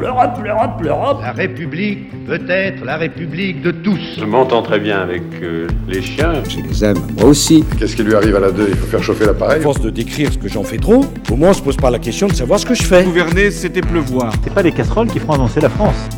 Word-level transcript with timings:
L'Europe, 0.00 0.38
l'Europe, 0.44 0.80
l'Europe 0.80 1.18
La 1.22 1.32
République 1.32 2.24
peut 2.24 2.40
être 2.48 2.84
la 2.84 2.96
République 2.96 3.62
de 3.62 3.72
tous. 3.72 3.98
Je 4.16 4.24
m'entends 4.24 4.62
très 4.62 4.78
bien 4.78 5.00
avec 5.00 5.22
euh, 5.42 5.66
les 5.88 6.02
chiens. 6.02 6.34
Je 6.48 6.60
les 6.60 6.84
aime, 6.84 6.98
moi 7.16 7.26
aussi. 7.26 7.64
Qu'est-ce 7.78 7.96
qui 7.96 8.04
lui 8.04 8.14
arrive 8.14 8.36
à 8.36 8.40
la 8.40 8.52
2 8.52 8.68
Il 8.68 8.76
faut 8.76 8.86
faire 8.86 9.02
chauffer 9.02 9.26
l'appareil 9.26 9.58
À 9.58 9.62
force 9.62 9.80
de 9.80 9.90
décrire 9.90 10.32
ce 10.32 10.38
que 10.38 10.48
j'en 10.48 10.62
fais 10.62 10.76
trop, 10.76 11.04
au 11.30 11.36
moins 11.36 11.50
on 11.50 11.52
se 11.52 11.62
pose 11.62 11.76
pas 11.76 11.90
la 11.90 11.98
question 11.98 12.28
de 12.28 12.32
savoir 12.32 12.60
ce 12.60 12.66
que 12.66 12.74
je 12.74 12.84
fais. 12.84 13.02
Gouverner, 13.02 13.50
c'était 13.50 13.80
pleuvoir. 13.80 14.32
C'est 14.44 14.54
pas 14.54 14.62
les 14.62 14.72
casseroles 14.72 15.08
qui 15.08 15.18
feront 15.18 15.32
avancer 15.32 15.60
la 15.60 15.68
France. 15.68 16.08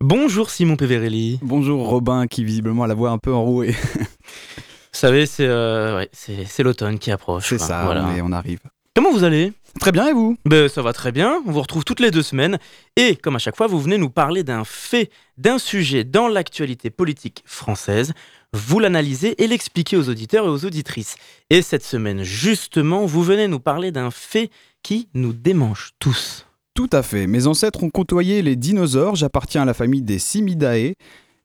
Bonjour 0.00 0.48
Simon 0.50 0.76
Peverelli. 0.76 1.40
Bonjour 1.42 1.88
Robin 1.88 2.26
qui 2.26 2.44
visiblement 2.44 2.84
a 2.84 2.86
la 2.86 2.94
voix 2.94 3.10
un 3.10 3.18
peu 3.18 3.34
enrouée. 3.34 3.74
Vous 4.96 5.00
savez, 5.00 5.26
c'est 5.26 5.44
euh, 5.46 5.98
ouais, 5.98 6.08
c'est 6.14 6.62
l'automne 6.62 6.98
qui 6.98 7.10
approche. 7.10 7.50
C'est 7.50 7.58
ça, 7.58 7.82
Voilà. 7.84 8.00
mais 8.06 8.22
on 8.22 8.32
arrive. 8.32 8.60
Comment 8.94 9.12
vous 9.12 9.24
allez? 9.24 9.52
Très 9.78 9.92
bien 9.92 10.08
et 10.08 10.14
vous? 10.14 10.38
Ben, 10.46 10.70
Ça 10.70 10.80
va 10.80 10.94
très 10.94 11.12
bien, 11.12 11.42
on 11.46 11.52
vous 11.52 11.60
retrouve 11.60 11.84
toutes 11.84 12.00
les 12.00 12.10
deux 12.10 12.22
semaines. 12.22 12.58
Et 12.96 13.14
comme 13.14 13.36
à 13.36 13.38
chaque 13.38 13.56
fois, 13.56 13.66
vous 13.66 13.78
venez 13.78 13.98
nous 13.98 14.08
parler 14.08 14.42
d'un 14.42 14.64
fait, 14.64 15.10
d'un 15.36 15.58
sujet 15.58 16.02
dans 16.02 16.28
l'actualité 16.28 16.88
politique 16.88 17.42
française. 17.44 18.14
Vous 18.54 18.78
l'analysez 18.78 19.34
et 19.44 19.46
l'expliquez 19.48 19.98
aux 19.98 20.08
auditeurs 20.08 20.46
et 20.46 20.48
aux 20.48 20.64
auditrices. 20.64 21.16
Et 21.50 21.60
cette 21.60 21.84
semaine, 21.84 22.22
justement, 22.22 23.04
vous 23.04 23.22
venez 23.22 23.48
nous 23.48 23.60
parler 23.60 23.92
d'un 23.92 24.10
fait 24.10 24.48
qui 24.82 25.10
nous 25.12 25.34
démange 25.34 25.90
tous. 25.98 26.46
Tout 26.72 26.88
à 26.90 27.02
fait. 27.02 27.26
Mes 27.26 27.46
ancêtres 27.46 27.82
ont 27.82 27.90
côtoyé 27.90 28.40
les 28.40 28.56
dinosaures. 28.56 29.14
J'appartiens 29.14 29.60
à 29.60 29.66
la 29.66 29.74
famille 29.74 30.00
des 30.00 30.18
Simidae. 30.18 30.94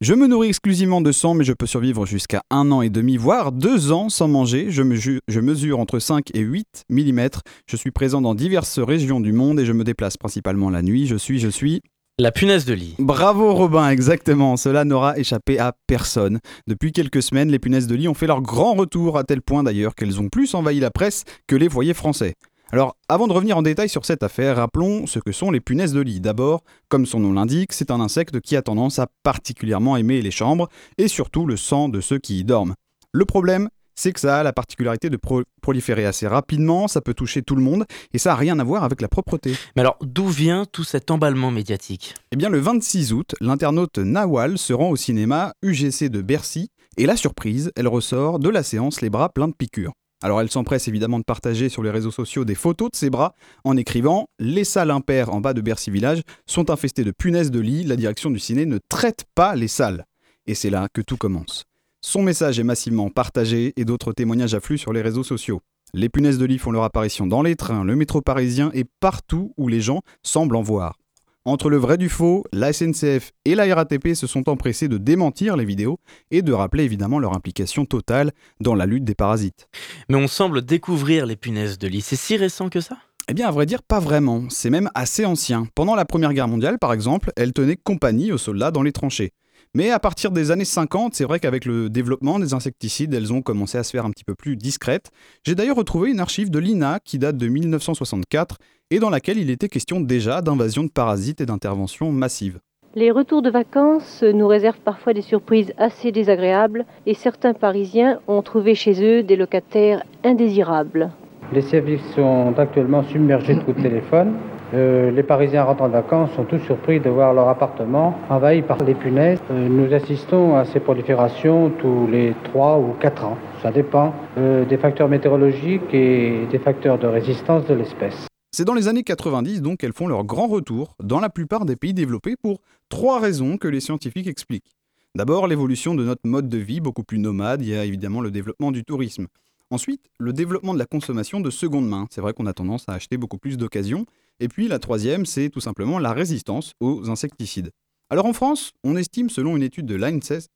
Je 0.01 0.15
me 0.15 0.25
nourris 0.25 0.47
exclusivement 0.47 0.99
de 0.99 1.11
sang, 1.11 1.35
mais 1.35 1.43
je 1.43 1.53
peux 1.53 1.67
survivre 1.67 2.07
jusqu'à 2.07 2.41
un 2.49 2.71
an 2.71 2.81
et 2.81 2.89
demi, 2.89 3.17
voire 3.17 3.51
deux 3.51 3.91
ans 3.91 4.09
sans 4.09 4.27
manger. 4.27 4.71
Je, 4.71 4.81
me 4.81 4.95
ju- 4.95 5.19
je 5.27 5.39
mesure 5.39 5.79
entre 5.79 5.99
5 5.99 6.31
et 6.33 6.39
8 6.39 6.85
mm. 6.89 7.27
Je 7.67 7.75
suis 7.75 7.91
présent 7.91 8.19
dans 8.19 8.33
diverses 8.33 8.79
régions 8.79 9.19
du 9.19 9.31
monde 9.31 9.59
et 9.59 9.65
je 9.65 9.73
me 9.73 9.83
déplace 9.83 10.17
principalement 10.17 10.71
la 10.71 10.81
nuit. 10.81 11.05
Je 11.05 11.15
suis, 11.15 11.39
je 11.39 11.49
suis. 11.49 11.81
La 12.17 12.31
punaise 12.31 12.65
de 12.65 12.73
lit. 12.73 12.95
Bravo 12.97 13.53
Robin, 13.53 13.89
exactement. 13.91 14.57
Cela 14.57 14.85
n'aura 14.85 15.19
échappé 15.19 15.59
à 15.59 15.73
personne. 15.85 16.39
Depuis 16.67 16.91
quelques 16.91 17.21
semaines, 17.21 17.49
les 17.51 17.59
punaises 17.59 17.87
de 17.87 17.93
lit 17.95 18.07
ont 18.07 18.13
fait 18.15 18.27
leur 18.27 18.41
grand 18.41 18.73
retour, 18.73 19.19
à 19.19 19.23
tel 19.23 19.43
point 19.43 19.61
d'ailleurs 19.61 19.93
qu'elles 19.93 20.19
ont 20.19 20.29
plus 20.29 20.55
envahi 20.55 20.79
la 20.79 20.89
presse 20.89 21.25
que 21.45 21.55
les 21.55 21.69
foyers 21.69 21.93
français. 21.93 22.33
Alors, 22.73 22.95
avant 23.09 23.27
de 23.27 23.33
revenir 23.33 23.57
en 23.57 23.61
détail 23.61 23.89
sur 23.89 24.05
cette 24.05 24.23
affaire, 24.23 24.55
rappelons 24.55 25.05
ce 25.05 25.19
que 25.19 25.33
sont 25.33 25.51
les 25.51 25.59
punaises 25.59 25.91
de 25.91 25.99
lit. 25.99 26.21
D'abord, 26.21 26.63
comme 26.87 27.05
son 27.05 27.19
nom 27.19 27.33
l'indique, 27.33 27.73
c'est 27.73 27.91
un 27.91 27.99
insecte 27.99 28.39
qui 28.39 28.55
a 28.55 28.61
tendance 28.61 28.97
à 28.97 29.07
particulièrement 29.23 29.97
aimer 29.97 30.21
les 30.21 30.31
chambres 30.31 30.69
et 30.97 31.09
surtout 31.09 31.45
le 31.45 31.57
sang 31.57 31.89
de 31.89 31.99
ceux 31.99 32.17
qui 32.17 32.39
y 32.39 32.43
dorment. 32.45 32.75
Le 33.11 33.25
problème, 33.25 33.67
c'est 33.95 34.13
que 34.13 34.21
ça 34.21 34.39
a 34.39 34.43
la 34.43 34.53
particularité 34.53 35.09
de 35.09 35.17
pro- 35.17 35.43
proliférer 35.61 36.05
assez 36.05 36.27
rapidement, 36.27 36.87
ça 36.87 37.01
peut 37.01 37.13
toucher 37.13 37.41
tout 37.41 37.55
le 37.57 37.61
monde 37.61 37.83
et 38.13 38.17
ça 38.17 38.29
n'a 38.29 38.35
rien 38.37 38.57
à 38.57 38.63
voir 38.63 38.85
avec 38.85 39.01
la 39.01 39.09
propreté. 39.09 39.53
Mais 39.75 39.81
alors, 39.81 39.97
d'où 40.01 40.29
vient 40.29 40.63
tout 40.63 40.85
cet 40.85 41.11
emballement 41.11 41.51
médiatique? 41.51 42.15
Eh 42.31 42.37
bien, 42.37 42.47
le 42.47 42.59
26 42.59 43.11
août, 43.11 43.35
l'internaute 43.41 43.97
Nawal 43.97 44.57
se 44.57 44.71
rend 44.71 44.91
au 44.91 44.95
cinéma 44.95 45.53
UGC 45.61 46.07
de 46.07 46.21
Bercy 46.21 46.69
et 46.95 47.05
la 47.05 47.17
surprise, 47.17 47.73
elle 47.75 47.89
ressort 47.89 48.39
de 48.39 48.47
la 48.47 48.63
séance 48.63 49.01
les 49.01 49.09
bras 49.09 49.27
pleins 49.27 49.49
de 49.49 49.53
piqûres. 49.53 49.91
Alors 50.23 50.39
elle 50.39 50.51
s'empresse 50.51 50.87
évidemment 50.87 51.17
de 51.17 51.23
partager 51.23 51.67
sur 51.67 51.81
les 51.81 51.89
réseaux 51.89 52.11
sociaux 52.11 52.45
des 52.45 52.55
photos 52.55 52.91
de 52.91 52.95
ses 52.95 53.09
bras 53.09 53.33
en 53.63 53.75
écrivant 53.75 54.27
Les 54.39 54.63
salles 54.63 54.91
impaires 54.91 55.33
en 55.33 55.41
bas 55.41 55.53
de 55.53 55.61
Bercy 55.61 55.89
Village 55.89 56.21
sont 56.45 56.69
infestées 56.69 57.03
de 57.03 57.11
punaises 57.11 57.49
de 57.49 57.59
lit, 57.59 57.83
la 57.83 57.95
direction 57.95 58.29
du 58.29 58.39
ciné 58.39 58.65
ne 58.65 58.77
traite 58.89 59.25
pas 59.33 59.55
les 59.55 59.67
salles. 59.67 60.05
Et 60.45 60.53
c'est 60.53 60.69
là 60.69 60.87
que 60.93 61.01
tout 61.01 61.17
commence. 61.17 61.63
Son 62.01 62.21
message 62.21 62.59
est 62.59 62.63
massivement 62.63 63.09
partagé 63.09 63.73
et 63.77 63.85
d'autres 63.85 64.13
témoignages 64.13 64.53
affluent 64.53 64.77
sur 64.77 64.93
les 64.93 65.01
réseaux 65.01 65.23
sociaux. 65.23 65.61
Les 65.93 66.09
punaises 66.09 66.37
de 66.37 66.45
lit 66.45 66.57
font 66.57 66.71
leur 66.71 66.83
apparition 66.83 67.27
dans 67.27 67.41
les 67.41 67.55
trains, 67.55 67.83
le 67.83 67.95
métro 67.95 68.21
parisien 68.21 68.71
et 68.73 68.85
partout 68.99 69.53
où 69.57 69.67
les 69.67 69.81
gens 69.81 70.01
semblent 70.23 70.55
en 70.55 70.61
voir. 70.61 71.00
Entre 71.43 71.71
le 71.71 71.77
vrai 71.77 71.97
du 71.97 72.07
faux, 72.07 72.43
la 72.53 72.71
SNCF 72.71 73.31
et 73.45 73.55
la 73.55 73.73
RATP 73.73 74.13
se 74.13 74.27
sont 74.27 74.47
empressés 74.47 74.87
de 74.87 74.99
démentir 74.99 75.57
les 75.57 75.65
vidéos 75.65 75.97
et 76.29 76.43
de 76.43 76.53
rappeler 76.53 76.83
évidemment 76.83 77.17
leur 77.17 77.35
implication 77.35 77.85
totale 77.85 78.31
dans 78.59 78.75
la 78.75 78.85
lutte 78.85 79.05
des 79.05 79.15
parasites. 79.15 79.67
Mais 80.07 80.17
on 80.17 80.27
semble 80.27 80.61
découvrir 80.61 81.25
les 81.25 81.35
punaises 81.35 81.79
de 81.79 81.87
lit. 81.87 82.01
C'est 82.01 82.15
si 82.15 82.37
récent 82.37 82.69
que 82.69 82.79
ça? 82.79 82.97
Eh 83.27 83.33
bien, 83.33 83.47
à 83.47 83.51
vrai 83.51 83.65
dire, 83.65 83.81
pas 83.81 83.99
vraiment. 83.99 84.43
C'est 84.49 84.69
même 84.69 84.91
assez 84.93 85.25
ancien. 85.25 85.65
Pendant 85.73 85.95
la 85.95 86.05
Première 86.05 86.33
Guerre 86.33 86.47
mondiale, 86.47 86.77
par 86.77 86.93
exemple, 86.93 87.31
elles 87.35 87.53
tenaient 87.53 87.75
compagnie 87.75 88.31
aux 88.31 88.37
soldats 88.37 88.69
dans 88.69 88.83
les 88.83 88.91
tranchées. 88.91 89.31
Mais 89.73 89.89
à 89.89 89.99
partir 89.99 90.31
des 90.31 90.51
années 90.51 90.65
50, 90.65 91.15
c'est 91.15 91.23
vrai 91.23 91.39
qu'avec 91.39 91.65
le 91.65 91.89
développement 91.89 92.37
des 92.37 92.53
insecticides, 92.53 93.13
elles 93.15 93.33
ont 93.33 93.41
commencé 93.41 93.79
à 93.79 93.83
se 93.83 93.91
faire 93.91 94.05
un 94.05 94.11
petit 94.11 94.25
peu 94.25 94.35
plus 94.35 94.57
discrètes. 94.57 95.09
J'ai 95.43 95.55
d'ailleurs 95.55 95.77
retrouvé 95.77 96.11
une 96.11 96.19
archive 96.19 96.51
de 96.51 96.59
l'INA 96.59 96.99
qui 97.03 97.17
date 97.17 97.37
de 97.37 97.47
1964 97.47 98.57
et 98.91 98.99
dans 98.99 99.09
laquelle 99.09 99.37
il 99.37 99.49
était 99.49 99.69
question 99.69 100.01
déjà 100.01 100.41
d'invasion 100.41 100.83
de 100.83 100.89
parasites 100.89 101.41
et 101.41 101.45
d'interventions 101.45 102.11
massives. 102.11 102.59
Les 102.93 103.09
retours 103.09 103.41
de 103.41 103.49
vacances 103.49 104.21
nous 104.21 104.47
réservent 104.47 104.81
parfois 104.83 105.13
des 105.13 105.21
surprises 105.21 105.73
assez 105.77 106.11
désagréables 106.11 106.85
et 107.05 107.13
certains 107.13 107.53
Parisiens 107.53 108.19
ont 108.27 108.41
trouvé 108.41 108.75
chez 108.75 109.01
eux 109.01 109.23
des 109.23 109.37
locataires 109.37 110.03
indésirables. 110.25 111.09
Les 111.53 111.61
services 111.61 112.05
sont 112.15 112.53
actuellement 112.57 113.03
submergés 113.03 113.55
de 113.55 113.61
coups 113.61 113.77
de 113.77 113.83
téléphone. 113.83 114.33
Euh, 114.73 115.11
les 115.11 115.23
Parisiens 115.23 115.63
rentrant 115.63 115.87
de 115.87 115.93
vacances 115.93 116.31
sont 116.31 116.43
tous 116.43 116.59
surpris 116.59 116.99
de 116.99 117.09
voir 117.09 117.33
leur 117.33 117.47
appartement 117.47 118.15
envahi 118.29 118.61
par 118.61 118.77
les 118.85 118.93
punaises. 118.93 119.41
Euh, 119.51 119.67
nous 119.69 119.93
assistons 119.93 120.55
à 120.55 120.65
ces 120.65 120.81
proliférations 120.81 121.71
tous 121.79 122.07
les 122.11 122.33
3 122.43 122.77
ou 122.77 122.93
4 122.99 123.25
ans. 123.25 123.37
Ça 123.61 123.71
dépend 123.71 124.13
euh, 124.37 124.65
des 124.65 124.77
facteurs 124.77 125.07
météorologiques 125.07 125.93
et 125.93 126.47
des 126.49 126.59
facteurs 126.59 126.97
de 126.97 127.07
résistance 127.07 127.65
de 127.67 127.73
l'espèce. 127.73 128.30
C'est 128.53 128.65
dans 128.65 128.73
les 128.73 128.89
années 128.89 129.03
90 129.03 129.61
donc 129.61 129.79
qu'elles 129.79 129.93
font 129.93 130.07
leur 130.07 130.25
grand 130.25 130.47
retour 130.47 130.97
dans 131.01 131.21
la 131.21 131.29
plupart 131.29 131.63
des 131.63 131.77
pays 131.77 131.93
développés 131.93 132.35
pour 132.35 132.59
trois 132.89 133.21
raisons 133.21 133.57
que 133.57 133.69
les 133.69 133.79
scientifiques 133.79 134.27
expliquent. 134.27 134.75
D'abord, 135.15 135.47
l'évolution 135.47 135.95
de 135.95 136.03
notre 136.03 136.27
mode 136.27 136.49
de 136.49 136.57
vie 136.57 136.81
beaucoup 136.81 137.03
plus 137.03 137.17
nomade, 137.17 137.61
il 137.61 137.69
y 137.69 137.75
a 137.75 137.85
évidemment 137.85 138.19
le 138.19 138.29
développement 138.29 138.73
du 138.73 138.83
tourisme. 138.83 139.27
Ensuite, 139.69 140.01
le 140.19 140.33
développement 140.33 140.73
de 140.73 140.79
la 140.79 140.85
consommation 140.85 141.39
de 141.39 141.49
seconde 141.49 141.87
main. 141.87 142.07
C'est 142.11 142.19
vrai 142.19 142.33
qu'on 142.33 142.45
a 142.45 142.51
tendance 142.51 142.89
à 142.89 142.93
acheter 142.93 143.15
beaucoup 143.15 143.37
plus 143.37 143.55
d'occasions. 143.55 144.05
Et 144.41 144.49
puis 144.49 144.67
la 144.67 144.79
troisième, 144.79 145.25
c'est 145.25 145.49
tout 145.49 145.61
simplement 145.61 145.97
la 145.97 146.11
résistance 146.11 146.73
aux 146.81 147.09
insecticides. 147.09 147.71
Alors 148.11 148.25
en 148.25 148.33
France, 148.33 148.73
on 148.83 148.97
estime, 148.97 149.29
selon 149.29 149.55
une 149.55 149.63
étude 149.63 149.85
de 149.85 149.95
l'ANSES, 149.95 150.49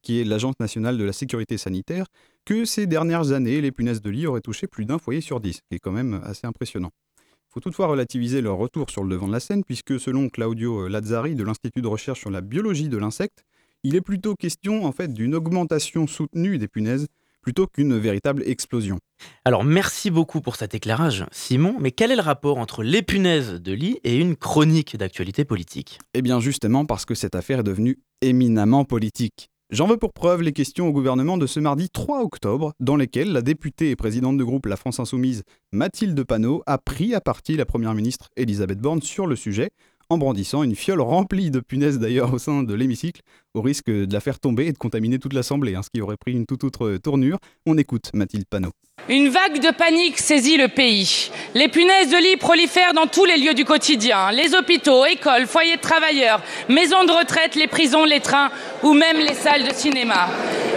qui 0.00 0.20
est 0.20 0.24
l'Agence 0.24 0.54
nationale 0.58 0.96
de 0.96 1.04
la 1.04 1.12
sécurité 1.12 1.58
sanitaire, 1.58 2.06
que 2.46 2.64
ces 2.64 2.86
dernières 2.86 3.32
années, 3.32 3.60
les 3.60 3.70
punaises 3.72 4.00
de 4.00 4.08
lit 4.08 4.26
auraient 4.26 4.40
touché 4.40 4.66
plus 4.66 4.86
d'un 4.86 4.98
foyer 4.98 5.20
sur 5.20 5.38
dix, 5.38 5.56
ce 5.56 5.60
qui 5.68 5.74
est 5.74 5.78
quand 5.78 5.92
même 5.92 6.22
assez 6.24 6.46
impressionnant. 6.46 6.92
Il 7.18 7.52
faut 7.52 7.60
toutefois 7.60 7.88
relativiser 7.88 8.40
leur 8.40 8.56
retour 8.56 8.88
sur 8.88 9.04
le 9.04 9.10
devant 9.10 9.28
de 9.28 9.32
la 9.32 9.40
scène, 9.40 9.64
puisque 9.64 10.00
selon 10.00 10.30
Claudio 10.30 10.88
Lazzari 10.88 11.34
de 11.34 11.44
l'Institut 11.44 11.82
de 11.82 11.88
recherche 11.88 12.20
sur 12.20 12.30
la 12.30 12.40
biologie 12.40 12.88
de 12.88 12.96
l'insecte, 12.96 13.44
il 13.82 13.94
est 13.94 14.00
plutôt 14.00 14.34
question 14.34 14.86
en 14.86 14.92
fait 14.92 15.12
d'une 15.12 15.34
augmentation 15.34 16.06
soutenue 16.06 16.56
des 16.56 16.68
punaises 16.68 17.06
plutôt 17.44 17.68
qu'une 17.68 17.96
véritable 17.96 18.42
explosion. 18.46 18.98
Alors 19.44 19.62
merci 19.62 20.10
beaucoup 20.10 20.40
pour 20.40 20.56
cet 20.56 20.74
éclairage, 20.74 21.26
Simon, 21.30 21.76
mais 21.78 21.92
quel 21.92 22.10
est 22.10 22.16
le 22.16 22.22
rapport 22.22 22.58
entre 22.58 22.82
les 22.82 23.02
punaises 23.02 23.60
de 23.60 23.72
lit 23.72 24.00
et 24.02 24.18
une 24.18 24.34
chronique 24.34 24.96
d'actualité 24.96 25.44
politique? 25.44 26.00
Eh 26.14 26.22
bien 26.22 26.40
justement 26.40 26.86
parce 26.86 27.04
que 27.04 27.14
cette 27.14 27.36
affaire 27.36 27.60
est 27.60 27.64
devenue 27.64 28.00
éminemment 28.22 28.84
politique. 28.84 29.50
J'en 29.70 29.86
veux 29.86 29.96
pour 29.96 30.12
preuve 30.12 30.42
les 30.42 30.52
questions 30.52 30.88
au 30.88 30.92
gouvernement 30.92 31.36
de 31.36 31.46
ce 31.46 31.58
mardi 31.58 31.88
3 31.90 32.22
octobre, 32.22 32.74
dans 32.80 32.96
lesquelles 32.96 33.32
la 33.32 33.42
députée 33.42 33.90
et 33.90 33.96
présidente 33.96 34.36
de 34.36 34.44
groupe 34.44 34.66
La 34.66 34.76
France 34.76 35.00
Insoumise, 35.00 35.42
Mathilde 35.72 36.22
Panot, 36.22 36.62
a 36.66 36.78
pris 36.78 37.14
à 37.14 37.20
partie 37.20 37.56
la 37.56 37.66
première 37.66 37.94
ministre 37.94 38.28
Elisabeth 38.36 38.78
Borne 38.78 39.02
sur 39.02 39.26
le 39.26 39.36
sujet, 39.36 39.70
en 40.10 40.18
brandissant 40.18 40.62
une 40.62 40.74
fiole 40.74 41.00
remplie 41.00 41.50
de 41.50 41.60
punaises 41.60 41.98
d'ailleurs 41.98 42.32
au 42.32 42.38
sein 42.38 42.62
de 42.62 42.74
l'hémicycle, 42.74 43.22
au 43.54 43.62
risque 43.62 43.90
de 43.90 44.12
la 44.12 44.20
faire 44.20 44.38
tomber 44.38 44.66
et 44.66 44.72
de 44.72 44.78
contaminer 44.78 45.18
toute 45.18 45.32
l'Assemblée, 45.32 45.74
hein, 45.74 45.82
ce 45.82 45.90
qui 45.90 46.00
aurait 46.00 46.16
pris 46.16 46.32
une 46.32 46.46
toute 46.46 46.64
autre 46.64 46.96
tournure. 46.96 47.38
On 47.66 47.78
écoute 47.78 48.10
Mathilde 48.14 48.46
Panot. 48.48 48.72
Une 49.08 49.28
vague 49.28 49.60
de 49.60 49.70
panique 49.70 50.18
saisit 50.18 50.56
le 50.56 50.68
pays. 50.68 51.30
Les 51.54 51.68
punaises 51.68 52.10
de 52.10 52.16
lit 52.16 52.36
prolifèrent 52.36 52.94
dans 52.94 53.06
tous 53.06 53.26
les 53.26 53.36
lieux 53.36 53.52
du 53.52 53.64
quotidien. 53.64 54.30
Les 54.32 54.54
hôpitaux, 54.54 55.04
écoles, 55.04 55.46
foyers 55.46 55.76
de 55.76 55.80
travailleurs, 55.80 56.40
maisons 56.68 57.04
de 57.04 57.12
retraite, 57.12 57.54
les 57.54 57.66
prisons, 57.66 58.04
les 58.04 58.20
trains 58.20 58.50
ou 58.82 58.94
même 58.94 59.18
les 59.18 59.34
salles 59.34 59.64
de 59.64 59.74
cinéma. 59.74 60.28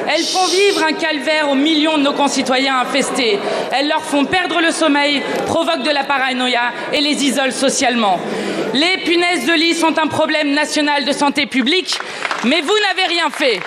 Elles 0.10 0.24
font 0.24 0.46
vivre 0.48 0.84
un 0.84 0.94
calvaire 0.94 1.50
aux 1.50 1.56
millions 1.56 1.98
de 1.98 2.04
nos 2.04 2.13
concitoyens 2.13 2.80
infestés. 2.80 3.40
Elles 3.72 3.88
leur 3.88 4.04
font 4.04 4.25
perdre 4.25 4.62
le 4.62 4.72
sommeil, 4.72 5.22
provoquent 5.46 5.84
de 5.84 5.92
la 5.92 6.04
paranoïa 6.04 6.74
et 6.94 7.02
les 7.02 7.24
isolent 7.24 7.52
socialement. 7.52 8.19
Les 8.74 8.98
punaises 8.98 9.46
de 9.46 9.54
lit 9.54 9.74
sont 9.74 9.98
un 9.98 10.08
problème 10.08 10.54
national 10.54 11.06
de 11.06 11.12
santé 11.12 11.46
publique, 11.46 12.00
mais 12.44 12.62
vous 12.62 12.75
n'avez 12.88 13.08
rien 13.08 13.30
fait. 13.30 13.60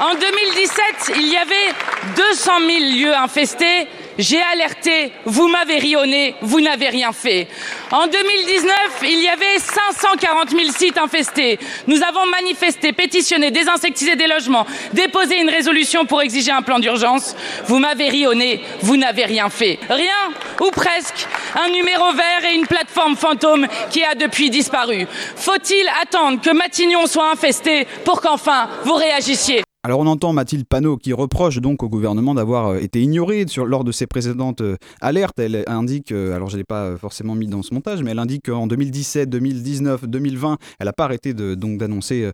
En 0.00 0.14
2017, 0.14 1.16
il 1.16 1.28
y 1.28 1.36
avait 1.36 1.74
200 2.16 2.52
000 2.58 2.70
lieux 2.98 3.14
infestés 3.14 3.86
J'ai 4.18 4.40
alerté, 4.40 5.12
vous 5.24 5.48
m'avez 5.48 5.78
rionné, 5.78 6.36
vous 6.40 6.60
n'avez 6.60 6.88
rien 6.88 7.12
fait. 7.12 7.48
En 7.90 8.06
2019, 8.06 8.74
il 9.02 9.20
y 9.20 9.28
avait 9.28 9.58
540 9.58 10.50
000 10.50 10.62
sites 10.70 10.98
infestés. 10.98 11.58
Nous 11.88 12.02
avons 12.02 12.26
manifesté, 12.26 12.92
pétitionné, 12.92 13.50
désinsectisé 13.50 14.14
des 14.14 14.28
logements, 14.28 14.66
déposé 14.92 15.40
une 15.40 15.50
résolution 15.50 16.06
pour 16.06 16.22
exiger 16.22 16.52
un 16.52 16.62
plan 16.62 16.78
d'urgence. 16.78 17.34
Vous 17.66 17.78
m'avez 17.78 18.08
rionné, 18.08 18.62
vous 18.82 18.96
n'avez 18.96 19.24
rien 19.24 19.50
fait. 19.50 19.80
Rien, 19.90 20.32
ou 20.60 20.70
presque, 20.70 21.26
un 21.56 21.68
numéro 21.70 22.12
vert 22.12 22.44
et 22.48 22.54
une 22.54 22.66
plateforme 22.66 23.16
fantôme 23.16 23.66
qui 23.90 24.04
a 24.04 24.14
depuis 24.14 24.48
disparu. 24.48 25.06
Faut-il 25.36 25.90
attendre 26.02 26.40
que 26.40 26.50
Matignon 26.50 27.06
soit 27.06 27.30
infesté 27.30 27.86
pour 28.04 28.20
qu'enfin 28.20 28.68
vous 28.84 28.94
réagissiez? 28.94 29.64
Alors 29.86 30.00
on 30.00 30.06
entend 30.06 30.32
Mathilde 30.32 30.64
Panot 30.66 30.96
qui 30.96 31.12
reproche 31.12 31.58
donc 31.58 31.82
au 31.82 31.90
gouvernement 31.90 32.34
d'avoir 32.34 32.68
euh, 32.68 32.78
été 32.78 33.02
ignoré 33.02 33.44
lors 33.66 33.84
de 33.84 33.92
ses 33.92 34.06
précédentes 34.06 34.62
euh, 34.62 34.76
alertes. 35.02 35.38
Elle 35.38 35.62
indique, 35.66 36.10
euh, 36.10 36.34
alors 36.34 36.48
je 36.48 36.54
ne 36.54 36.60
l'ai 36.60 36.64
pas 36.64 36.96
forcément 36.96 37.34
mis 37.34 37.48
dans 37.48 37.62
ce 37.62 37.74
montage, 37.74 38.02
mais 38.02 38.12
elle 38.12 38.18
indique 38.18 38.46
qu'en 38.46 38.66
2017, 38.66 39.28
2019, 39.28 40.06
2020, 40.06 40.56
elle 40.80 40.86
n'a 40.86 40.94
pas 40.94 41.04
arrêté 41.04 41.34
de, 41.34 41.54
donc 41.54 41.76
d'annoncer 41.76 42.30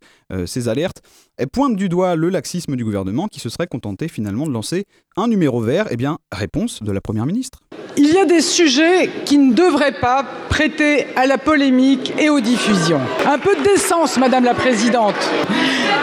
ses 0.46 0.68
alertes. 0.68 1.02
Elle 1.36 1.48
pointe 1.48 1.74
du 1.74 1.88
doigt 1.88 2.14
le 2.14 2.28
laxisme 2.28 2.76
du 2.76 2.84
gouvernement 2.84 3.26
qui 3.26 3.40
se 3.40 3.48
serait 3.48 3.66
contenté 3.66 4.06
finalement 4.06 4.46
de 4.46 4.52
lancer 4.52 4.84
un 5.16 5.26
numéro 5.26 5.60
vert. 5.60 5.88
Eh 5.90 5.96
bien, 5.96 6.18
réponse 6.30 6.82
de 6.84 6.92
la 6.92 7.00
Première 7.00 7.26
ministre. 7.26 7.60
Il 7.96 8.12
y 8.12 8.18
a 8.18 8.24
des 8.24 8.40
sujets 8.42 9.10
qui 9.24 9.38
ne 9.38 9.52
devraient 9.52 9.98
pas 10.00 10.24
prêter 10.48 11.06
à 11.16 11.26
la 11.26 11.38
polémique 11.38 12.12
et 12.18 12.30
aux 12.30 12.40
diffusions. 12.40 13.00
Un 13.26 13.38
peu 13.38 13.56
de 13.56 13.62
décence, 13.62 14.18
Madame 14.18 14.44
la 14.44 14.54
Présidente. 14.54 15.16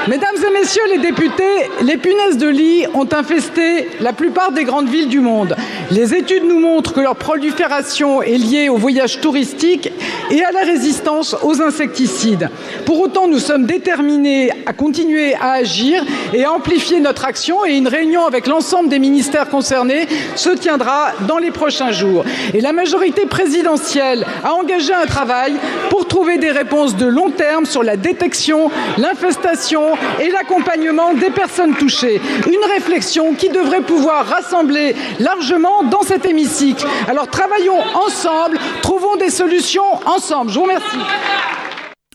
Mesdames 0.07 0.35
et 0.37 0.53
Messieurs 0.53 0.83
les 0.89 0.99
députés, 0.99 1.69
les 1.81 1.97
punaises 1.97 2.37
de 2.37 2.47
lit 2.47 2.85
ont 2.93 3.07
infesté 3.11 3.89
la 3.99 4.13
plupart 4.13 4.53
des 4.53 4.63
grandes 4.63 4.87
villes 4.87 5.09
du 5.09 5.19
monde. 5.19 5.55
Les 5.91 6.13
études 6.13 6.45
nous 6.45 6.59
montrent 6.59 6.93
que 6.93 7.01
leur 7.01 7.17
prolifération 7.17 8.21
est 8.21 8.37
liée 8.37 8.69
au 8.69 8.77
voyage 8.77 9.19
touristique 9.19 9.91
et 10.31 10.43
à 10.43 10.51
la 10.51 10.61
résistance 10.61 11.35
aux 11.43 11.61
insecticides. 11.61 12.49
Pour 12.85 13.01
autant, 13.01 13.27
nous 13.27 13.39
sommes 13.39 13.65
déterminés 13.65 14.51
à 14.65 14.73
continuer 14.73 15.35
à 15.35 15.51
agir 15.51 16.05
et 16.33 16.45
à 16.45 16.53
amplifier 16.53 17.01
notre 17.01 17.25
action 17.25 17.65
et 17.65 17.75
une 17.75 17.87
réunion 17.87 18.25
avec 18.25 18.47
l'ensemble 18.47 18.89
des 18.89 18.99
ministères 18.99 19.49
concernés 19.49 20.07
se 20.35 20.49
tiendra 20.49 21.11
dans 21.27 21.37
les 21.37 21.51
prochains 21.51 21.91
jours. 21.91 22.23
Et 22.53 22.61
la 22.61 22.71
majorité 22.71 23.25
présidentielle 23.25 24.25
a 24.43 24.53
engagé 24.53 24.93
un 24.93 25.05
travail 25.05 25.55
pour 25.89 26.07
trouver 26.07 26.37
des 26.37 26.51
réponses 26.51 26.95
de 26.95 27.05
long 27.05 27.29
terme 27.29 27.65
sur 27.65 27.83
la 27.83 27.97
détection, 27.97 28.71
l'infestation 28.97 29.76
et 30.19 30.29
l'accompagnement 30.29 31.13
des 31.13 31.29
personnes 31.29 31.75
touchées. 31.75 32.19
Une 32.47 32.71
réflexion 32.71 33.33
qui 33.35 33.49
devrait 33.49 33.81
pouvoir 33.81 34.25
rassembler 34.25 34.95
largement 35.19 35.83
dans 35.83 36.03
cet 36.03 36.25
hémicycle. 36.25 36.85
Alors 37.07 37.29
travaillons 37.29 37.79
ensemble, 37.95 38.57
trouvons 38.81 39.15
des 39.17 39.29
solutions 39.29 39.83
ensemble. 40.05 40.51
Je 40.51 40.55
vous 40.55 40.63
remercie. 40.63 40.97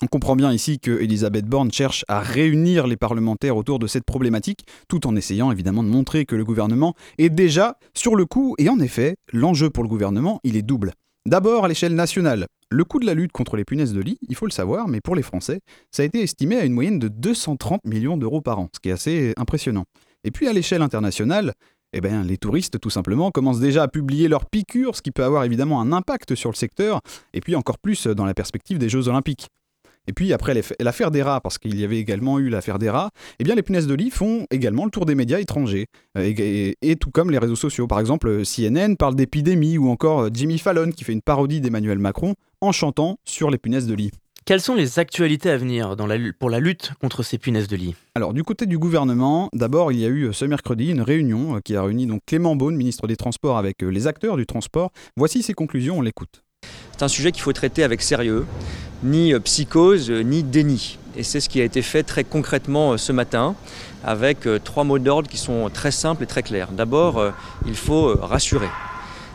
On 0.03 0.07
comprend 0.07 0.35
bien 0.35 0.53
ici 0.53 0.81
que 0.81 1.01
Elisabeth 1.01 1.47
Borne 1.47 1.71
cherche 1.71 2.05
à 2.09 2.19
réunir 2.19 2.89
les 2.89 2.97
parlementaires 2.97 3.57
autour 3.57 3.79
de 3.79 3.87
cette 3.87 4.05
problématique, 4.05 4.65
tout 4.89 5.07
en 5.07 5.15
essayant 5.15 5.53
évidemment 5.53 5.85
de 5.85 5.89
montrer 5.89 6.27
que 6.27 6.35
le 6.35 6.45
gouvernement 6.45 6.95
est 7.19 7.31
déjà 7.31 7.77
sur 7.95 8.17
le 8.17 8.27
coup. 8.27 8.57
Et 8.59 8.69
en 8.69 8.81
effet, 8.81 9.15
l'enjeu 9.33 9.71
pour 9.71 9.85
le 9.85 9.89
gouvernement, 9.89 10.41
il 10.43 10.57
est 10.57 10.63
double. 10.63 10.93
D'abord 11.25 11.65
à 11.65 11.69
l'échelle 11.69 11.95
nationale. 11.95 12.47
Le 12.69 12.85
coût 12.85 12.99
de 12.99 13.07
la 13.07 13.15
lutte 13.15 13.31
contre 13.31 13.57
les 13.57 13.65
punaises 13.65 13.93
de 13.93 14.01
lit, 14.01 14.19
il 14.29 14.35
faut 14.35 14.47
le 14.47 14.51
savoir, 14.51 14.89
mais 14.89 15.01
pour 15.01 15.15
les 15.15 15.23
Français, 15.23 15.61
ça 15.93 16.03
a 16.03 16.07
été 16.07 16.21
estimé 16.21 16.57
à 16.57 16.65
une 16.65 16.73
moyenne 16.73 16.99
de 16.99 17.07
230 17.07 17.85
millions 17.85 18.17
d'euros 18.17 18.41
par 18.41 18.59
an, 18.59 18.69
ce 18.75 18.81
qui 18.81 18.89
est 18.89 18.93
assez 18.93 19.33
impressionnant. 19.37 19.85
Et 20.25 20.33
puis 20.33 20.49
à 20.49 20.53
l'échelle 20.53 20.83
internationale, 20.83 21.53
eh 21.93 22.01
bien, 22.01 22.25
les 22.25 22.39
touristes, 22.39 22.81
tout 22.81 22.91
simplement, 22.91 23.31
commencent 23.31 23.61
déjà 23.61 23.85
à 23.85 23.89
publier 23.89 24.27
leurs 24.27 24.47
piqûres, 24.47 24.97
ce 24.97 25.03
qui 25.03 25.13
peut 25.13 25.23
avoir 25.23 25.45
évidemment 25.45 25.81
un 25.81 25.93
impact 25.93 26.35
sur 26.35 26.51
le 26.51 26.57
secteur, 26.57 27.01
et 27.35 27.41
puis 27.41 27.55
encore 27.55 27.79
plus 27.79 28.09
dans 28.09 28.25
la 28.25 28.35
perspective 28.35 28.79
des 28.79 28.89
Jeux 28.89 29.07
Olympiques. 29.07 29.49
Et 30.09 30.13
puis 30.13 30.33
après 30.33 30.61
l'affaire 30.81 31.11
des 31.11 31.23
rats, 31.23 31.41
parce 31.41 31.59
qu'il 31.59 31.79
y 31.79 31.85
avait 31.85 31.99
également 31.99 32.39
eu 32.41 32.49
l'affaire 32.49 32.79
des 32.79 32.91
rats, 32.91 33.11
eh 33.39 33.45
bien 33.45 33.55
les 33.55 33.63
punaises 33.63 33.87
de 33.87 33.95
lit 33.95 34.11
font 34.11 34.47
également 34.51 34.85
le 34.85 34.91
tour 34.91 35.07
des 35.07 35.15
médias 35.15 35.39
étrangers, 35.39 35.87
euh, 36.19 36.33
et, 36.83 36.97
tout 36.97 37.11
comme 37.11 37.31
les 37.31 37.39
réseaux 37.39 37.57
sociaux. 37.57 37.87
Par 37.87 38.01
exemple, 38.01 38.43
CNN 38.45 38.97
parle 38.97 39.15
d'épidémie, 39.15 39.79
ou 39.79 39.89
encore 39.91 40.23
euh, 40.23 40.29
Jimmy 40.33 40.59
Fallon 40.59 40.91
qui 40.91 41.05
fait 41.05 41.13
une 41.13 41.23
parodie 41.23 41.61
d'Emmanuel 41.61 41.99
Macron 41.99 42.35
en 42.61 42.73
chantant 42.73 43.19
sur 43.25 43.51
les 43.51 43.59
punaises 43.59 43.87
de 43.87 43.95
lit. 43.95 44.11
Quelles 44.45 44.61
sont 44.61 44.75
les 44.75 44.99
actualités 44.99 45.51
à 45.51 45.57
venir 45.57 45.95
dans 45.95 46.09
la, 46.09 46.17
pour 46.37 46.51
la 46.51 46.59
lutte 46.59 46.95
contre 47.01 47.23
ces 47.23 47.39
punaises 47.39 47.69
de 47.69 47.77
lit 47.77 47.95
Alors 48.17 48.35
du 48.35 48.43
côté 48.43 48.67
du 48.67 48.77
gouvernement, 48.77 49.49
d'abord 49.53 49.93
il 49.93 50.01
y 50.01 50.05
a 50.05 50.09
eu 50.09 50.33
ce 50.33 50.45
mercredi 50.45 50.91
une 50.91 51.01
réunion 51.01 51.57
euh, 51.57 51.61
qui 51.61 51.77
a 51.77 51.83
réuni 51.83 52.07
donc 52.07 52.23
Clément 52.27 52.57
Beaune, 52.57 52.75
ministre 52.75 53.07
des 53.07 53.17
Transports, 53.17 53.57
avec 53.57 53.83
les 53.83 54.09
acteurs 54.09 54.37
du 54.37 54.47
transport. 54.47 54.91
Voici 55.17 55.45
ses 55.45 55.55
conclusions, 55.55 55.99
on 55.99 56.03
l'écoute. 56.03 56.43
C'est 56.93 57.05
un 57.05 57.09
sujet 57.09 57.33
qu'il 57.33 57.43
faut 57.43 57.53
traiter 57.53 57.85
avec 57.85 58.03
sérieux 58.03 58.47
ni 59.03 59.33
euh, 59.33 59.41
psychose, 59.41 60.11
euh, 60.11 60.23
ni 60.23 60.43
déni. 60.43 60.99
Et 61.17 61.23
c'est 61.23 61.41
ce 61.41 61.49
qui 61.49 61.61
a 61.61 61.65
été 61.65 61.83
fait 61.83 62.03
très 62.03 62.25
concrètement 62.25 62.93
euh, 62.93 62.97
ce 62.97 63.13
matin 63.13 63.55
avec 64.05 64.49
trois 64.65 64.83
mots 64.83 64.99
d'ordre 64.99 65.29
qui 65.29 65.37
sont 65.37 65.71
très 65.73 65.93
simples 65.93 66.25
et 66.25 66.27
très 66.27 66.43
clairs. 66.43 66.73
D'abord, 66.73 67.23
il 67.67 67.77
faut 67.77 68.17
rassurer. 68.21 68.67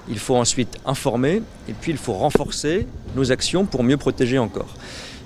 Il 0.09 0.19
faut 0.19 0.36
ensuite 0.36 0.77
informer 0.86 1.42
et 1.68 1.74
puis 1.74 1.92
il 1.92 1.98
faut 1.98 2.13
renforcer 2.13 2.88
nos 3.15 3.31
actions 3.31 3.65
pour 3.65 3.83
mieux 3.83 3.98
protéger 3.98 4.39
encore. 4.39 4.74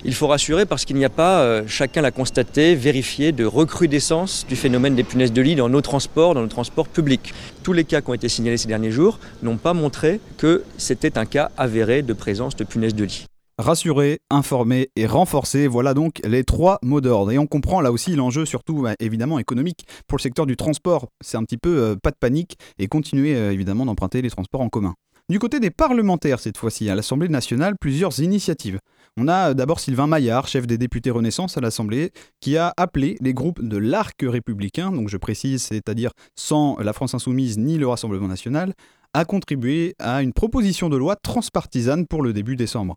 Il 0.03 0.15
faut 0.15 0.27
rassurer 0.27 0.65
parce 0.65 0.83
qu'il 0.83 0.95
n'y 0.95 1.05
a 1.05 1.09
pas, 1.09 1.65
chacun 1.67 2.01
l'a 2.01 2.09
constaté, 2.09 2.73
vérifié, 2.73 3.31
de 3.31 3.45
recrudescence 3.45 4.47
du 4.49 4.55
phénomène 4.55 4.95
des 4.95 5.03
punaises 5.03 5.31
de 5.31 5.41
lit 5.43 5.55
dans 5.55 5.69
nos 5.69 5.81
transports, 5.81 6.33
dans 6.33 6.41
nos 6.41 6.47
transports 6.47 6.87
publics. 6.87 7.33
Tous 7.61 7.73
les 7.73 7.83
cas 7.83 8.01
qui 8.01 8.09
ont 8.09 8.15
été 8.15 8.27
signalés 8.27 8.57
ces 8.57 8.67
derniers 8.67 8.91
jours 8.91 9.19
n'ont 9.43 9.57
pas 9.57 9.73
montré 9.73 10.19
que 10.37 10.63
c'était 10.77 11.19
un 11.19 11.25
cas 11.25 11.51
avéré 11.55 12.01
de 12.01 12.13
présence 12.13 12.55
de 12.55 12.63
punaises 12.63 12.95
de 12.95 13.03
lit. 13.03 13.25
Rassurer, 13.61 14.21
informer 14.31 14.89
et 14.95 15.05
renforcer, 15.05 15.67
voilà 15.67 15.93
donc 15.93 16.19
les 16.23 16.43
trois 16.43 16.79
mots 16.81 16.99
d'ordre. 16.99 17.31
Et 17.31 17.37
on 17.37 17.45
comprend 17.45 17.79
là 17.79 17.91
aussi 17.91 18.15
l'enjeu, 18.15 18.43
surtout 18.43 18.81
bah, 18.81 18.95
évidemment 18.99 19.37
économique, 19.37 19.85
pour 20.07 20.17
le 20.17 20.23
secteur 20.23 20.47
du 20.47 20.57
transport. 20.57 21.09
C'est 21.23 21.37
un 21.37 21.43
petit 21.43 21.59
peu 21.59 21.77
euh, 21.77 21.95
pas 21.95 22.09
de 22.09 22.15
panique 22.19 22.57
et 22.79 22.87
continuer 22.87 23.35
euh, 23.35 23.53
évidemment 23.53 23.85
d'emprunter 23.85 24.23
les 24.23 24.31
transports 24.31 24.61
en 24.61 24.69
commun. 24.69 24.95
Du 25.29 25.37
côté 25.37 25.59
des 25.59 25.69
parlementaires 25.69 26.39
cette 26.39 26.57
fois-ci, 26.57 26.89
à 26.89 26.95
l'Assemblée 26.95 27.29
nationale, 27.29 27.75
plusieurs 27.79 28.19
initiatives. 28.19 28.79
On 29.15 29.27
a 29.27 29.51
euh, 29.51 29.53
d'abord 29.53 29.79
Sylvain 29.79 30.07
Maillard, 30.07 30.47
chef 30.47 30.65
des 30.65 30.79
députés 30.79 31.11
Renaissance 31.11 31.55
à 31.55 31.61
l'Assemblée, 31.61 32.09
qui 32.39 32.57
a 32.57 32.73
appelé 32.77 33.15
les 33.21 33.35
groupes 33.35 33.61
de 33.61 33.77
l'arc 33.77 34.19
républicain, 34.23 34.91
donc 34.91 35.07
je 35.07 35.17
précise, 35.17 35.61
c'est-à-dire 35.61 36.13
sans 36.35 36.77
la 36.79 36.93
France 36.93 37.13
insoumise 37.13 37.59
ni 37.59 37.77
le 37.77 37.87
Rassemblement 37.87 38.27
national, 38.27 38.73
à 39.13 39.23
contribuer 39.23 39.93
à 39.99 40.23
une 40.23 40.33
proposition 40.33 40.89
de 40.89 40.97
loi 40.97 41.15
transpartisane 41.15 42.07
pour 42.07 42.23
le 42.23 42.33
début 42.33 42.55
décembre. 42.55 42.95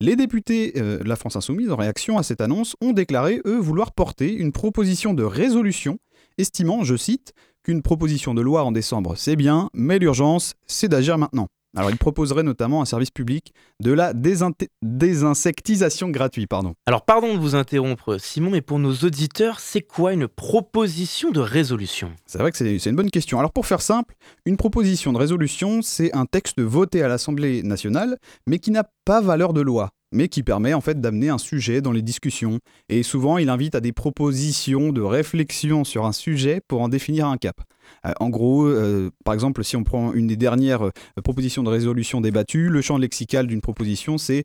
Les 0.00 0.14
députés 0.14 0.74
euh, 0.76 0.98
de 0.98 1.08
la 1.08 1.16
France 1.16 1.34
Insoumise, 1.34 1.72
en 1.72 1.76
réaction 1.76 2.18
à 2.18 2.22
cette 2.22 2.40
annonce, 2.40 2.76
ont 2.80 2.92
déclaré, 2.92 3.40
eux, 3.44 3.58
vouloir 3.58 3.90
porter 3.90 4.32
une 4.32 4.52
proposition 4.52 5.12
de 5.12 5.24
résolution, 5.24 5.98
estimant, 6.38 6.84
je 6.84 6.96
cite, 6.96 7.32
qu'une 7.64 7.82
proposition 7.82 8.32
de 8.32 8.40
loi 8.40 8.62
en 8.62 8.70
décembre, 8.70 9.16
c'est 9.16 9.34
bien, 9.34 9.70
mais 9.74 9.98
l'urgence, 9.98 10.54
c'est 10.68 10.86
d'agir 10.86 11.18
maintenant. 11.18 11.48
Alors, 11.76 11.90
il 11.90 11.98
proposerait 11.98 12.42
notamment 12.42 12.80
un 12.80 12.86
service 12.86 13.10
public 13.10 13.52
de 13.80 13.92
la 13.92 14.12
désinsectisation 14.82 16.08
gratuite. 16.08 16.48
Pardon. 16.48 16.74
Alors, 16.86 17.04
pardon 17.04 17.34
de 17.34 17.38
vous 17.38 17.54
interrompre, 17.54 18.18
Simon, 18.18 18.50
mais 18.50 18.62
pour 18.62 18.78
nos 18.78 18.94
auditeurs, 18.94 19.60
c'est 19.60 19.82
quoi 19.82 20.12
une 20.12 20.28
proposition 20.28 21.30
de 21.30 21.40
résolution? 21.40 22.12
C'est 22.26 22.38
vrai 22.38 22.52
que 22.52 22.56
c'est 22.56 22.90
une 22.90 22.96
bonne 22.96 23.10
question. 23.10 23.38
Alors, 23.38 23.52
pour 23.52 23.66
faire 23.66 23.82
simple, 23.82 24.14
une 24.46 24.56
proposition 24.56 25.12
de 25.12 25.18
résolution, 25.18 25.82
c'est 25.82 26.14
un 26.16 26.24
texte 26.24 26.60
voté 26.60 27.02
à 27.02 27.08
l'Assemblée 27.08 27.62
nationale, 27.62 28.16
mais 28.46 28.58
qui 28.58 28.70
n'a 28.70 28.84
pas 29.04 29.20
valeur 29.20 29.52
de 29.52 29.60
loi 29.60 29.90
mais 30.12 30.28
qui 30.28 30.42
permet 30.42 30.74
en 30.74 30.80
fait 30.80 31.00
d'amener 31.00 31.28
un 31.28 31.38
sujet 31.38 31.80
dans 31.80 31.92
les 31.92 32.02
discussions. 32.02 32.58
Et 32.88 33.02
souvent, 33.02 33.38
il 33.38 33.48
invite 33.48 33.74
à 33.74 33.80
des 33.80 33.92
propositions 33.92 34.92
de 34.92 35.00
réflexion 35.00 35.84
sur 35.84 36.06
un 36.06 36.12
sujet 36.12 36.60
pour 36.66 36.80
en 36.82 36.88
définir 36.88 37.26
un 37.26 37.36
cap. 37.36 37.60
Euh, 38.06 38.12
en 38.20 38.28
gros, 38.28 38.66
euh, 38.66 39.10
par 39.24 39.34
exemple, 39.34 39.64
si 39.64 39.76
on 39.76 39.84
prend 39.84 40.12
une 40.12 40.26
des 40.26 40.36
dernières 40.36 40.86
euh, 40.86 40.92
propositions 41.22 41.62
de 41.62 41.70
résolution 41.70 42.20
débattues, 42.20 42.68
le 42.68 42.80
champ 42.80 42.98
lexical 42.98 43.46
d'une 43.46 43.60
proposition, 43.60 44.18
c'est 44.18 44.44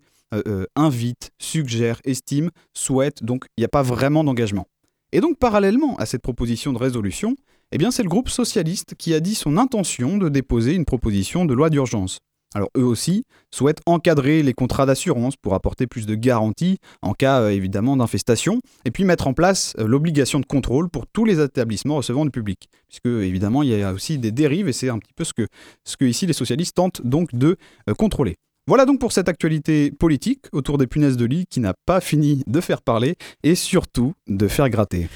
invite, 0.75 1.29
suggère, 1.37 2.01
estime, 2.05 2.49
souhaite, 2.73 3.23
donc 3.23 3.45
il 3.55 3.61
n'y 3.61 3.65
a 3.65 3.67
pas 3.67 3.83
vraiment 3.83 4.23
d'engagement. 4.23 4.65
Et 5.11 5.21
donc, 5.21 5.37
parallèlement 5.37 5.95
à 5.97 6.07
cette 6.07 6.23
proposition 6.23 6.73
de 6.73 6.79
résolution, 6.79 7.35
eh 7.71 7.77
c'est 7.91 8.01
le 8.01 8.09
groupe 8.09 8.29
socialiste 8.29 8.95
qui 8.97 9.13
a 9.13 9.19
dit 9.19 9.35
son 9.35 9.57
intention 9.57 10.17
de 10.17 10.29
déposer 10.29 10.73
une 10.73 10.85
proposition 10.85 11.45
de 11.45 11.53
loi 11.53 11.69
d'urgence. 11.69 12.17
Alors 12.55 12.69
eux 12.77 12.83
aussi 12.83 13.25
souhaitent 13.51 13.81
encadrer 13.85 14.43
les 14.43 14.53
contrats 14.53 14.85
d'assurance 14.85 15.35
pour 15.35 15.53
apporter 15.53 15.87
plus 15.87 16.05
de 16.05 16.15
garanties 16.15 16.77
en 17.01 17.13
cas 17.13 17.41
euh, 17.41 17.49
évidemment 17.49 17.97
d'infestation, 17.97 18.59
et 18.85 18.91
puis 18.91 19.05
mettre 19.05 19.27
en 19.27 19.33
place 19.33 19.73
euh, 19.79 19.87
l'obligation 19.87 20.39
de 20.39 20.45
contrôle 20.45 20.89
pour 20.89 21.07
tous 21.07 21.25
les 21.25 21.41
établissements 21.41 21.95
recevant 21.95 22.25
du 22.25 22.31
public, 22.31 22.69
puisque 22.87 23.05
évidemment 23.05 23.63
il 23.63 23.69
y 23.69 23.81
a 23.81 23.91
aussi 23.91 24.17
des 24.17 24.31
dérives 24.31 24.67
et 24.67 24.73
c'est 24.73 24.89
un 24.89 24.99
petit 24.99 25.13
peu 25.15 25.23
ce 25.23 25.33
que, 25.33 26.05
ici 26.05 26.25
les 26.25 26.33
socialistes 26.33 26.75
tentent 26.75 27.01
donc 27.03 27.33
de 27.33 27.57
euh, 27.89 27.93
contrôler. 27.93 28.35
Voilà 28.65 28.85
donc 28.85 28.99
pour 28.99 29.11
cette 29.11 29.27
actualité 29.27 29.91
politique 29.91 30.45
autour 30.53 30.77
des 30.77 30.87
punaises 30.87 31.17
de 31.17 31.25
lit 31.25 31.45
qui 31.49 31.59
n'a 31.59 31.73
pas 31.85 31.99
fini 31.99 32.43
de 32.47 32.61
faire 32.61 32.81
parler 32.81 33.15
et 33.43 33.55
surtout 33.55 34.13
de 34.27 34.47
faire 34.47 34.69
gratter. 34.69 35.09